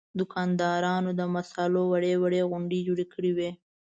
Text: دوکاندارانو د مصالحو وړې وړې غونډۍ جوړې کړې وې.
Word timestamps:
دوکاندارانو 0.19 1.09
د 1.19 1.21
مصالحو 1.35 1.83
وړې 1.91 2.13
وړې 2.21 2.41
غونډۍ 2.51 2.79
جوړې 2.87 3.05
کړې 3.13 3.31
وې. 3.37 3.49